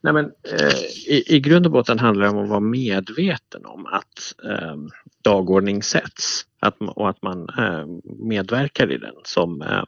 [0.00, 0.78] Nej, men, eh,
[1.08, 4.76] i, I grund och botten handlar det om att vara medveten om att eh,
[5.22, 7.86] dagordning sätts att, och att man eh,
[8.18, 9.84] medverkar i den som, eh,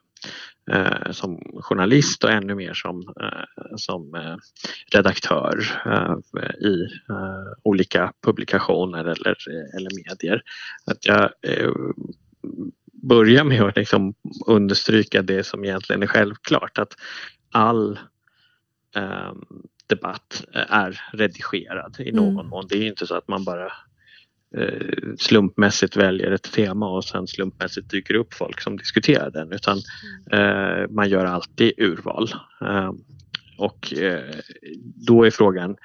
[0.71, 3.15] eh, som journalist och ännu mer som,
[3.77, 4.15] som
[4.93, 5.63] redaktör
[6.65, 6.89] i
[7.63, 9.37] olika publikationer eller,
[9.77, 10.43] eller medier.
[10.87, 11.31] Att jag
[12.93, 14.15] börjar med att liksom
[14.47, 16.95] understryka det som egentligen är självklart att
[17.53, 17.99] all
[19.87, 22.47] debatt är redigerad i någon Mm.
[22.47, 22.67] mån.
[22.69, 23.73] Det är inte så att man bara
[25.19, 29.79] slumpmässigt väljer ett tema och sen slumpmässigt dyker upp folk som diskuterar den utan
[30.31, 32.29] eh, man gör alltid urval.
[32.61, 32.93] Eh,
[33.59, 34.35] och eh,
[35.07, 35.77] då är frågan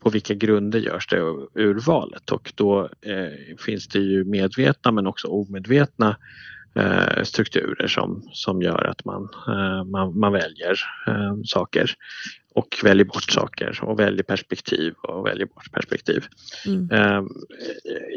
[0.00, 1.20] på vilka grunder görs det
[1.54, 2.30] urvalet?
[2.30, 6.16] Och då eh, finns det ju medvetna men också omedvetna
[6.74, 11.90] eh, strukturer som, som gör att man, eh, man, man väljer eh, saker
[12.54, 16.24] och väljer bort saker och väljer perspektiv och väljer bort perspektiv.
[16.66, 16.90] Mm.
[16.90, 17.22] Eh,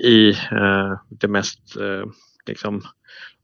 [0.04, 2.06] I eh, det mest eh,
[2.48, 2.82] liksom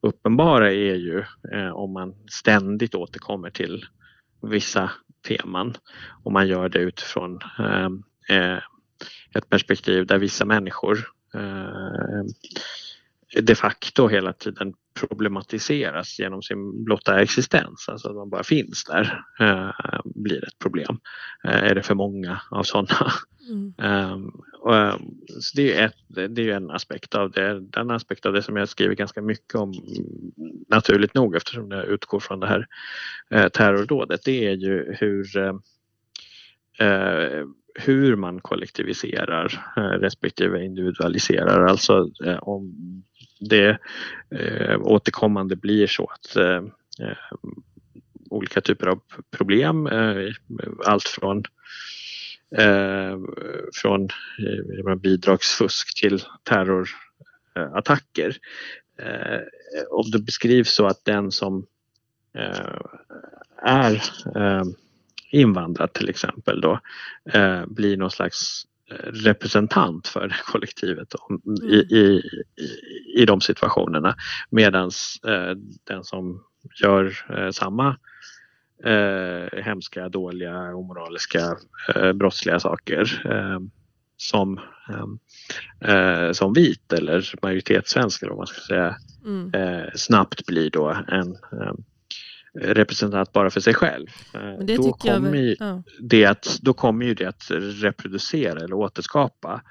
[0.02, 3.86] uppenbara är ju eh, om man ständigt återkommer till
[4.42, 4.92] vissa
[5.28, 5.74] teman
[6.24, 7.90] och man gör det utifrån eh,
[8.38, 8.60] eh,
[9.36, 10.98] ett perspektiv där vissa människor
[11.34, 12.24] eh,
[13.42, 19.24] de facto hela tiden problematiseras genom sin blotta existens, alltså att man bara finns där,
[19.40, 21.00] eh, blir ett problem.
[21.44, 23.12] Eh, är det för många av sådana?
[23.50, 23.74] Mm.
[24.14, 27.60] Um, och, um, så det är, ett, det är en aspekt av det.
[27.60, 29.74] Den aspekt av det som jag skriver ganska mycket om
[30.70, 32.68] naturligt nog eftersom jag utgår från det här
[33.30, 35.54] eh, terrordådet det är ju hur eh,
[36.88, 41.66] eh, hur man kollektiviserar eh, respektive individualiserar.
[41.66, 42.74] Alltså eh, om
[43.42, 43.78] det
[44.36, 46.64] eh, återkommande blir så att eh,
[47.00, 47.18] eh,
[48.30, 49.02] olika typer av
[49.32, 50.34] problem, eh,
[50.86, 51.44] allt från
[52.58, 53.18] eh,
[53.82, 54.10] från
[54.88, 58.38] eh, bidragsfusk till terrorattacker.
[59.00, 59.40] Eh,
[59.90, 61.66] om det beskrivs så att den som
[62.38, 62.80] eh,
[63.64, 63.94] är
[64.36, 64.64] eh,
[65.32, 66.80] invandrad till exempel då
[67.34, 68.68] eh, blir någon slags
[69.14, 72.22] representant för det kollektivet om, i, i,
[72.58, 74.16] i, i de situationerna
[74.50, 74.92] medan
[75.28, 75.56] eh,
[75.88, 76.44] den som
[76.82, 77.98] gör eh, samma
[78.86, 81.58] eh, hemska, dåliga, omoraliska,
[81.96, 83.60] eh, brottsliga saker eh,
[84.18, 89.52] som, eh, eh, som vit eller majoritetssvensk eller vad man ska säga Mm.
[89.96, 91.36] snabbt blir då en
[92.60, 94.08] representant bara för sig själv.
[94.34, 95.84] Eh, då, kommer ju ja.
[96.00, 99.62] det att, då kommer ju det att reproducera eller återskapa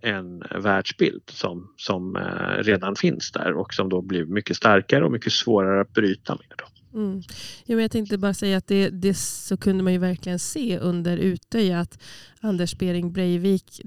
[0.00, 5.12] en världsbild som, som eh, redan finns där och som då blir mycket starkare och
[5.12, 6.54] mycket svårare att bryta med.
[6.58, 6.73] Då.
[6.94, 7.22] Mm.
[7.66, 10.78] Jo, men jag tänkte bara säga att det, det så kunde man ju verkligen se
[10.78, 11.98] under Utöja att
[12.40, 13.80] Anders Bering Breivik,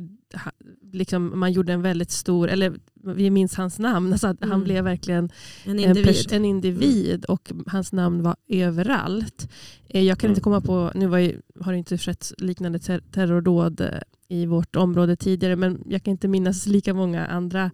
[0.92, 2.74] liksom, man gjorde en väldigt stor, eller
[3.16, 4.64] vi minns hans namn, alltså att han Mm.
[4.64, 5.30] blev verkligen
[5.64, 6.06] En en, individ.
[6.08, 9.50] pers- en individ och hans namn var överallt.
[9.90, 10.32] Eh, Jag kan Mm.
[10.32, 13.88] inte komma på, nu var ju, har det inte skett liknande ter- terrordåd eh,
[14.30, 17.72] i vårt område tidigare, men jag kan inte minnas lika många andra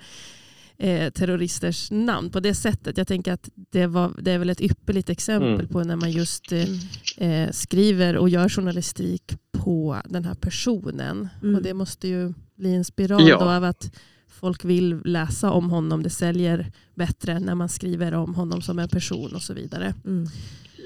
[0.78, 2.98] eh, terroristers namn på det sättet.
[2.98, 5.68] Jag tänker att det, var, det är väl ett ypperligt exempel Mm.
[5.68, 6.68] på när man just eh,
[7.18, 11.30] eh, skriver och gör journalistik på den här personen.
[11.44, 11.56] Mm.
[11.56, 13.40] Och det måste ju bli en spiral Ja.
[13.40, 13.96] då av att
[14.28, 16.04] folk vill läsa om honom.
[16.04, 19.94] Det säljer bättre när man skriver om honom som en person och så vidare.
[20.06, 20.26] Mm.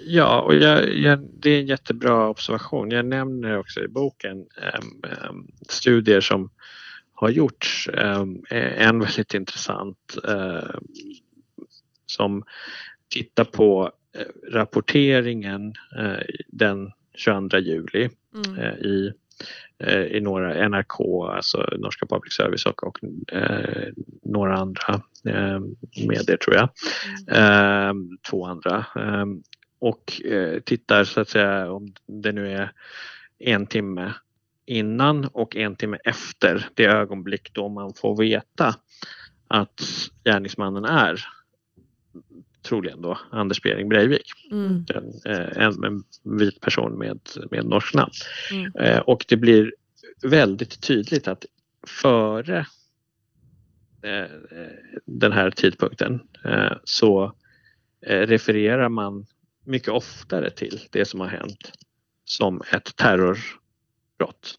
[0.06, 2.92] Ja, och jag, jag, det är en jättebra observation.
[2.92, 6.50] Jag nämner också i boken em, em, studier som
[7.20, 7.90] har gjorts.
[7.94, 10.84] Em, en väldigt intressant em,
[12.06, 12.44] som
[13.10, 18.60] tittar på eh, rapporteringen eh, den 22 juli Mm.
[18.60, 19.14] eh, i,
[20.12, 21.00] i några NRK,
[21.30, 23.00] alltså Norska Public Service och, och
[23.32, 23.88] eh,
[24.24, 25.60] några andra eh,
[26.08, 26.70] medier tror jag.
[27.28, 27.94] Eh,
[28.30, 28.86] två andra.
[29.80, 30.22] Och
[30.66, 32.72] tittar så att säga om det nu är
[33.40, 34.14] en timme
[34.68, 38.76] innan och en timme efter det ögonblick då man får veta
[39.48, 39.82] att
[40.24, 41.26] gärningsmannen är
[42.64, 44.86] troligen då Anders Behring Breivik Mm.
[44.96, 46.04] en, eh, en, en
[46.38, 47.20] vit person med,
[47.52, 48.12] med norskt namn.
[48.52, 48.72] Mm.
[48.80, 49.74] Eh, och det blir
[50.22, 51.46] väldigt tydligt att
[51.88, 52.66] före
[54.02, 54.32] eh,
[55.06, 56.20] den här tidpunkten
[56.84, 57.34] så
[58.08, 59.26] refererar man
[59.66, 61.72] mycket oftare till det som har hänt
[62.26, 62.96] som ett
[64.18, 64.56] terrorbrott,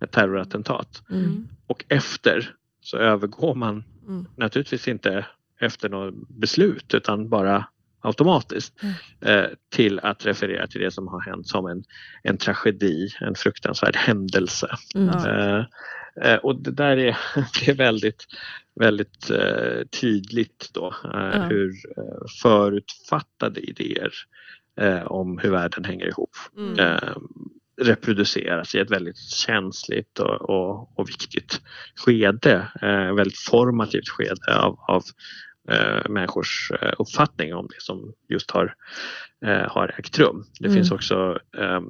[0.00, 1.02] ett terrorattentat.
[1.10, 1.48] Mm.
[1.66, 4.26] Och efter så övergår man Mm.
[4.36, 5.26] naturligtvis inte
[5.60, 7.66] efter något beslut utan bara
[8.00, 8.94] automatiskt Mm.
[9.20, 11.84] eh, till att referera till det som har hänt som en,
[12.22, 14.68] en tragedi, en fruktansvärd händelse.
[14.94, 15.08] Mm.
[15.08, 15.64] Eh,
[16.22, 17.18] eh, och det där är,
[17.64, 18.26] det är väldigt,
[18.74, 21.42] väldigt eh, tydligt då eh, Ja.
[21.42, 24.12] hur eh, förutfattade idéer
[24.80, 26.76] eh, om hur världen hänger ihop Mm.
[27.80, 31.60] Reproduceras i ett väldigt känsligt och, och, och viktigt
[31.96, 35.02] skede, eh, väldigt formativt skede av, av
[35.70, 38.74] eh, människors eh, uppfattning om det som just har,
[39.46, 40.44] eh, har ägt rum.
[40.60, 40.76] Det Mm.
[40.76, 41.80] finns också eh,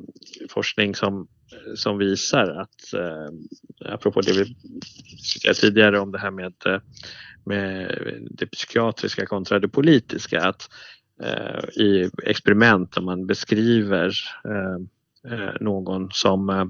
[0.50, 1.28] forskning som,
[1.76, 4.56] som visar att, eh, apropå det vi
[5.16, 6.80] diskuterade tidigare om det här med, eh,
[7.44, 7.96] med
[8.30, 10.70] det psykiatriska kontra det politiska, att
[11.22, 14.12] eh, i experiment där man beskriver
[14.44, 14.78] eh, eh,
[15.28, 16.66] Eh, någon som, eh,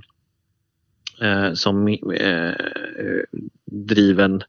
[1.29, 3.23] eh som eh, eh,
[3.65, 4.43] driven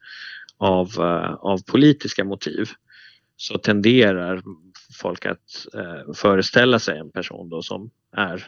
[0.58, 2.70] av, eh, av politiska motiv
[3.36, 4.42] så tenderar
[5.02, 8.48] folk att eh, föreställa sig en person då som är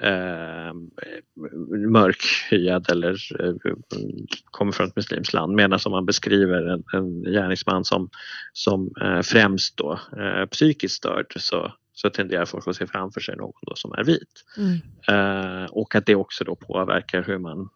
[0.00, 0.74] eh,
[1.88, 3.54] mörkhyad eller eh,
[4.44, 8.10] kommer från ett muslimskt land medan om man beskriver en, en gärningsman som,
[8.52, 13.36] som eh, främst då eh, psykiskt störd så, så tenderar folk att se framför sig
[13.36, 14.44] någon då som är vit.
[14.56, 14.80] Mm.
[15.08, 17.68] Eh, och att det också då påverkar hur man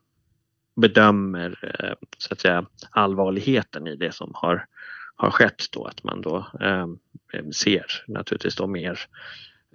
[0.76, 4.66] bedömer eh, så att säga, allvarligheten i det som har,
[5.16, 5.64] har skett.
[5.72, 6.86] Då, att man då eh,
[7.54, 8.98] ser naturligtvis då mer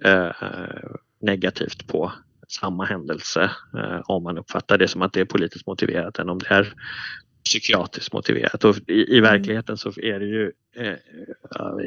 [0.04, 0.32] eh,
[1.20, 2.12] negativt på
[2.48, 6.38] samma händelse eh, om man uppfattar det som att det är politiskt motiverat än om
[6.38, 6.74] det är
[7.44, 8.64] psykiatriskt motiverat.
[8.64, 10.96] Och i, i verkligheten så är, det ju, eh,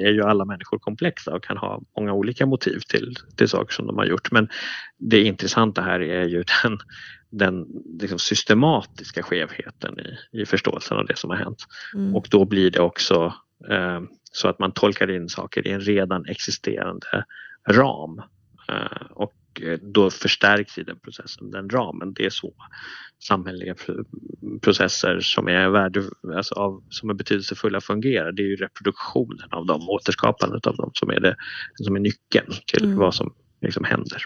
[0.05, 3.87] är ju alla människor komplexa och kan ha många olika motiv till, till saker som
[3.87, 4.31] de har gjort.
[4.31, 4.49] Men
[4.97, 6.77] det intressanta här är ju den,
[7.29, 7.65] den
[8.01, 11.65] liksom systematiska skevheten i, i förståelsen av det som har hänt.
[11.93, 12.15] Mm.
[12.15, 13.33] Och då blir det också
[13.69, 17.25] eh, så att man tolkar in saker i en redan existerande
[17.69, 18.21] ram.
[18.69, 19.33] Eh, och
[19.81, 22.13] då förstärks i den processen den ramen.
[22.13, 22.53] Det är så
[23.23, 24.05] samhälleliga pr-
[24.61, 26.03] processer som är, värde,
[26.35, 28.31] alltså av, som är betydelsefulla fungerar.
[28.31, 31.35] Det är ju reproduktionen av dem, återskapandet av dem som är, det,
[31.75, 32.97] som är nyckeln till Mm.
[32.97, 34.21] vad som liksom händer.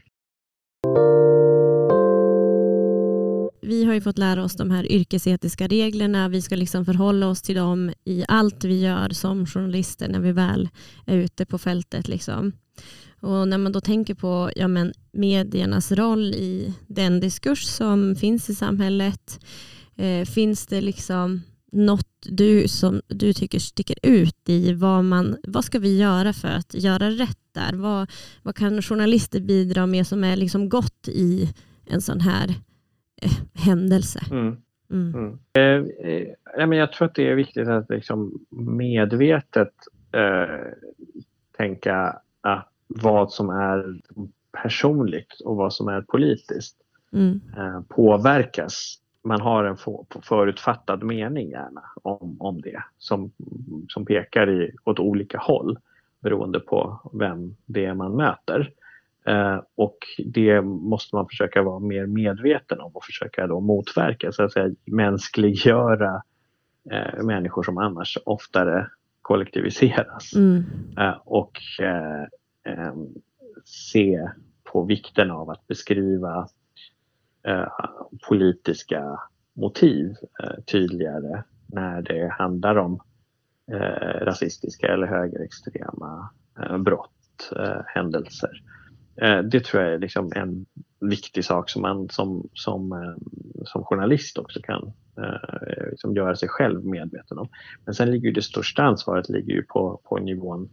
[3.63, 6.30] Vi har ju fått lära oss de här yrkesetiska reglerna.
[6.30, 10.32] Vi ska liksom förhålla oss till dem i allt vi gör som journalister när vi
[10.32, 10.70] väl
[11.06, 12.08] är ute på fältet.
[12.08, 12.52] Liksom.
[13.20, 18.50] Och när man då tänker på ja, men, mediernas roll i den diskurs som finns
[18.50, 19.39] i samhället.
[19.96, 21.41] Eh, finns det liksom
[21.72, 26.48] något du som du tycker sticker ut i vad, man, vad ska vi göra för
[26.48, 27.74] att göra rätt där?
[27.74, 28.12] Vad,
[28.44, 31.54] vad kan journalister bidra med som är liksom gott i
[31.86, 32.50] en sån här
[33.22, 34.20] eh, händelse?
[34.32, 34.58] Mm.
[34.91, 35.39] Mm.
[35.54, 39.74] Eh, eh, men jag tror att det är viktigt att liksom medvetet
[40.12, 40.60] eh,
[41.58, 43.99] tänka att vad som är
[44.63, 46.77] personligt och vad som är politiskt
[47.13, 47.41] Mm.
[47.58, 48.97] eh, påverkas.
[49.23, 53.32] Man har en få- förutfattad mening gärna om, om det som,
[53.88, 55.80] som pekar i, åt olika håll
[56.19, 58.71] beroende på vem det är man möter.
[59.25, 64.43] Eh, och det måste man försöka vara mer medveten om och försöka då motverka, så
[64.43, 66.21] att säga mänskliggöra
[66.91, 68.88] eh, människor som annars oftare
[69.21, 70.36] kollektiviseras.
[70.36, 70.63] Mm.
[70.97, 71.51] Eh, och
[71.82, 72.25] eh,
[72.63, 72.93] Eh,
[73.65, 74.30] se
[74.63, 76.47] på vikten av att beskriva
[77.47, 77.67] eh,
[78.28, 79.19] politiska
[79.54, 83.02] motiv eh, tydligare när det handlar om
[83.71, 88.62] eh, rasistiska eller högerextrema eh, brott, eh, händelser.
[89.21, 90.65] Eh, det tror jag är liksom en
[91.00, 93.15] viktig sak som man som, som, eh,
[93.65, 97.50] som journalist också kan eh, liksom göra sig själv medveten om.
[97.86, 100.69] Men sen ligger ju det största ansvaret ligger ju på, på nivån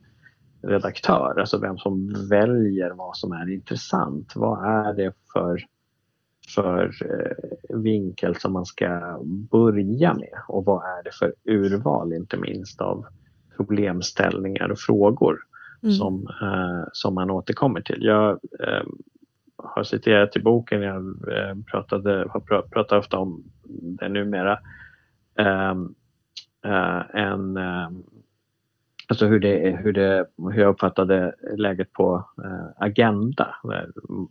[0.63, 4.33] redaktör, alltså vem som väljer vad som är intressant.
[4.37, 5.61] Vad är det för,
[6.55, 9.19] för eh, vinkel som man ska
[9.51, 13.07] börja med och vad är det för urval inte minst av
[13.57, 15.39] problemställningar och frågor
[15.83, 15.95] Mm.
[15.95, 17.99] som, eh, som man återkommer till.
[18.01, 18.31] Jag
[18.61, 18.87] eh,
[19.57, 20.97] har citerat i boken, jag
[21.33, 24.59] eh, pratade, har pr- pratat ofta om det numera,
[25.39, 25.71] eh,
[26.65, 27.89] eh, en, eh,
[29.09, 33.55] alltså hur, det, hur, det, hur jag uppfattade läget på eh, Agenda,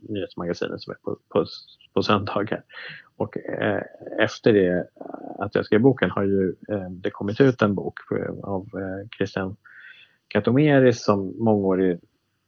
[0.09, 1.45] nyhetsmagasinet som är på, på,
[1.93, 2.63] på söndagar.
[3.17, 3.81] Och eh,
[4.19, 4.83] efter det eh,
[5.39, 7.99] att jag skrev boken har ju eh, det kommit ut en bok
[8.43, 9.55] av eh, Christian
[10.27, 11.99] Katomeris som mångårig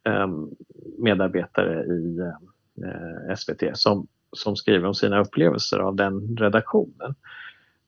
[0.03, 0.49] ehm,
[0.97, 7.15] medarbetare i eh, eh, SVT som, som skriver om sina upplevelser av den redaktionen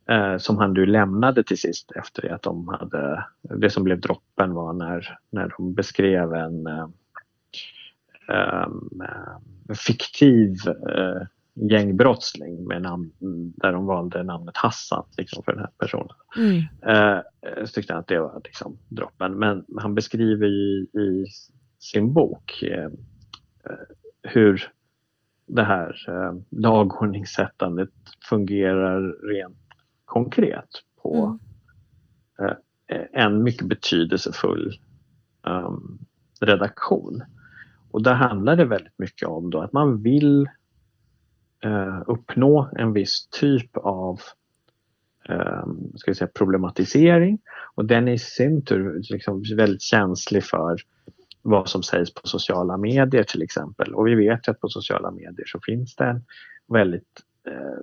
[0.10, 4.54] eh, som han nu lämnade till sist efter att de hade, det som blev droppen
[4.54, 6.88] var när, när de beskrev en eh,
[8.30, 8.68] eh,
[9.88, 11.22] fiktiv eh,
[11.54, 13.12] gängbrottsling med namn,
[13.56, 16.16] där de valde namnet Hassan liksom, för den här personen.
[16.38, 16.58] Mm.
[16.86, 17.22] Eh,
[17.66, 19.40] så tyckte han att det var liksom, droppen.
[19.40, 21.26] Men han beskriver i, i
[21.80, 22.90] sin bok eh,
[24.22, 24.72] hur
[25.48, 27.90] det här eh, dagordningssättandet
[28.30, 29.61] fungerar rent
[30.12, 30.70] konkret
[31.02, 31.40] på
[32.40, 32.56] mm.
[32.88, 34.80] eh, en mycket betydelsefull
[35.44, 36.00] um,
[36.40, 37.24] redaktion.
[37.92, 40.50] Och där handlar det väldigt mycket om då att man vill
[41.64, 44.20] eh, uppnå en viss typ av
[45.30, 47.40] eh, ska säga, problematisering
[47.76, 50.78] och den är i sin tur liksom väldigt känslig för
[51.42, 53.94] vad som sägs på sociala medier till exempel.
[53.94, 56.24] Och vi vet att på sociala medier så finns det en
[56.68, 57.82] väldigt eh,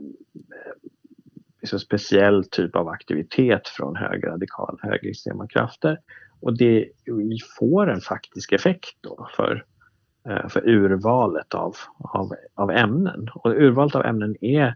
[1.61, 5.99] liksom speciell typ av aktivitet från högerradikala, högerextrema krafter.
[6.41, 6.89] Och det
[7.59, 9.65] får en faktisk effekt då för,
[10.29, 13.29] eh, för urvalet av, av, av ämnen.
[13.35, 14.75] Och urvalet av ämnen är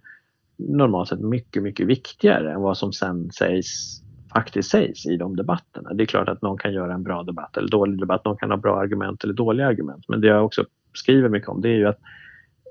[0.57, 4.03] normalt sett mycket, mycket viktigare än vad som sen sägs
[4.33, 5.95] faktiskt sägs i de debatterna.
[5.95, 8.51] Det är klart att någon kan göra en bra debatt eller dålig debatt, någon kan
[8.51, 10.05] ha bra argument eller dåliga argument.
[10.09, 10.65] Men det jag också
[10.95, 12.01] skriver mycket om det är ju att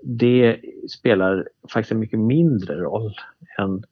[0.03, 0.59] det
[0.89, 3.14] spelar faktiskt en mycket mindre roll
[3.57, 3.84] än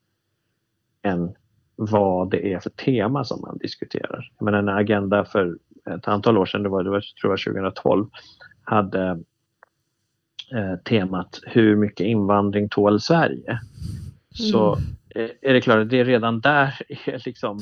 [1.03, 1.35] än
[1.75, 4.31] vad det är för tema som man diskuterar.
[4.37, 5.57] Jag menar, en agenda för
[5.95, 8.09] ett antal år sedan, det var, det var tror jag 2012,
[8.63, 9.23] hade
[10.53, 13.49] eh, temat Hur mycket invandring tål Sverige?
[13.49, 14.51] Mm.
[14.51, 14.77] Så
[15.15, 17.59] eh, är det klart att det är redan där är liksom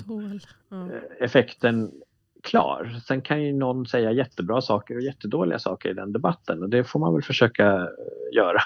[0.71, 0.91] mm.
[1.19, 1.91] effekten
[2.47, 2.99] klar.
[3.07, 6.83] Sen kan ju någon säga jättebra saker och jättedåliga saker i den debatten och det
[6.83, 7.89] får man väl försöka
[8.33, 8.61] göra.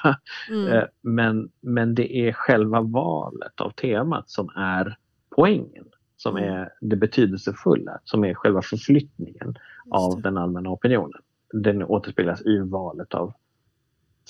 [0.50, 0.68] Mm.
[0.68, 4.98] Eh, men, men det är själva valet av temat som är
[5.36, 5.86] poängen,
[6.18, 6.54] som mm.
[6.54, 9.56] är det betydelsefulla, som är själva förflyttningen
[9.92, 11.22] av den allmänna opinionen.
[11.54, 13.34] Den återspeglas i valet av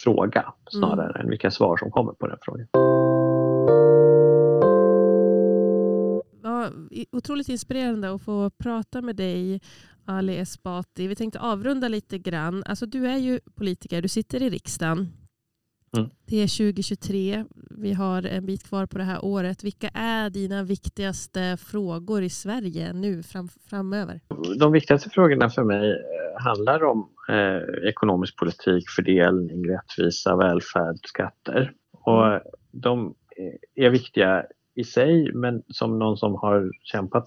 [0.04, 1.22] fråga snarare mm.
[1.22, 2.68] än vilka svar som kommer på den frågan.
[7.12, 9.62] Otroligt inspirerande att få prata med dig
[10.06, 11.08] Ali Esbati.
[11.08, 12.64] Vi tänkte avrunda lite grann.
[12.66, 15.08] Alltså, du är ju politiker, du sitter i riksdagen.
[15.98, 16.10] Mm.
[16.26, 19.64] Det är 2023, vi har en bit kvar på det här året.
[19.64, 24.20] Vilka är dina viktigaste frågor i Sverige nu fram, framöver?
[24.60, 31.74] De viktigaste frågorna för mig eh, handlar om eh, ekonomisk politik, fördelning, rättvisa, välfärd, skatter.
[31.92, 32.42] Och mm.
[32.72, 33.16] de
[33.76, 34.46] är viktiga
[34.82, 37.26] i sig men som någon som har kämpat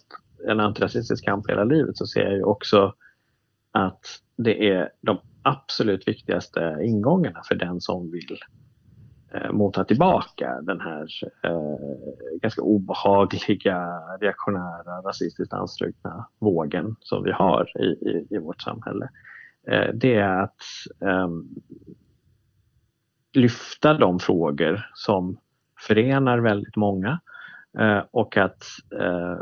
[0.48, 2.94] en antirasistisk kamp hela livet så ser jag ju också
[3.72, 4.00] att
[4.36, 8.38] det är de absolut viktigaste ingångarna för den som vill
[9.34, 11.08] eh, mota tillbaka den här
[11.42, 11.78] eh,
[12.42, 13.88] ganska obehagliga,
[14.20, 19.08] reaktionära, rasistiskt anstrukna vågen som vi har i, i, i vårt samhälle.
[19.68, 20.60] Eh, det är att
[21.00, 21.28] eh,
[23.32, 25.38] lyfta de frågor som
[25.86, 27.20] förenar väldigt många
[27.78, 28.64] Eh, och att
[29.00, 29.38] eh,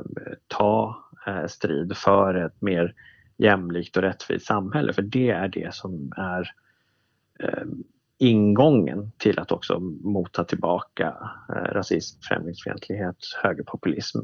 [0.48, 2.94] ta eh, strid för ett mer
[3.36, 4.92] jämlikt och rättvist samhälle.
[4.92, 6.50] För det är det som är
[7.40, 7.64] eh,
[8.18, 11.14] ingången till att också mota tillbaka
[11.48, 14.18] eh, rasism, främlingsfientlighet, högerpopulism.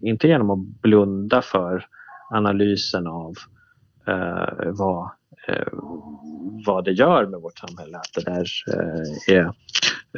[0.00, 1.86] Inte genom att blunda för
[2.30, 3.34] analysen av
[4.64, 5.10] vad,
[6.66, 8.46] vad det gör med vårt samhälle, att det där
[9.28, 9.52] är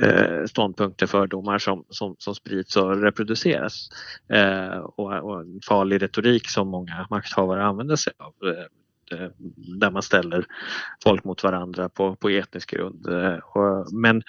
[0.03, 3.89] eh, ståndpunkter, fördomar som, som, som sprids och reproduceras.
[4.29, 8.35] Eh, och, och, en farlig retorik som många makthavare använder sig av.
[8.49, 9.31] Eh, eh,
[9.81, 10.45] där man ställer
[11.05, 13.07] folk mot varandra på, på etnisk grund.
[13.07, 14.23] Eh, och, men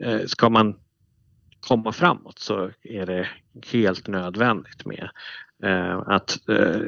[0.00, 0.76] eh, ska man
[1.60, 3.28] komma framåt så är det
[3.72, 5.10] helt nödvändigt med
[5.62, 6.80] eh, att eh,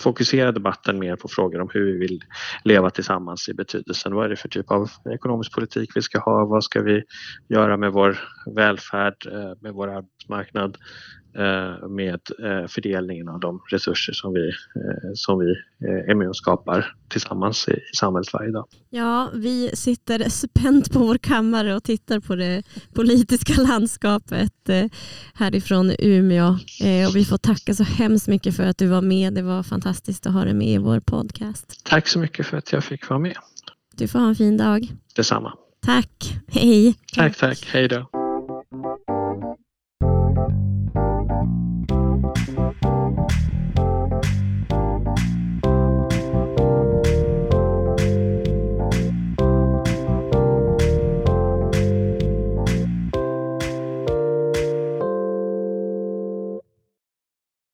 [0.00, 2.24] fokusera debatten mer på frågor om hur vi vill
[2.64, 4.14] leva tillsammans i betydelsen.
[4.14, 6.44] Vad är det för typ av ekonomisk politik vi ska ha?
[6.44, 7.02] Vad ska vi
[7.48, 8.18] göra med vår
[8.56, 10.78] välfärd, eh, med vår arbetsmarknad?
[11.34, 14.50] Eh, med eh, fördelningen av de resurser som vi,
[15.14, 15.54] som vi
[16.10, 18.66] är med och skapar tillsammans i, i samhället varje dag.
[18.90, 22.62] Ja, vi sitter spänt på vår kammare och tittar på det
[22.94, 24.70] politiska landskapet
[25.34, 26.48] härifrån Umeå.
[27.08, 29.34] Och vi får tacka så hemskt mycket för att du var med.
[29.34, 31.80] Det var fantastiskt att ha dig med i vår podcast.
[31.84, 33.36] Tack så mycket för att jag fick vara med.
[33.96, 34.88] Du får ha en fin dag.
[35.16, 35.52] Detsamma.
[35.86, 36.34] Tack.
[36.48, 36.94] Hej.
[37.14, 37.66] Tack, tack.
[37.72, 38.21] Hej då.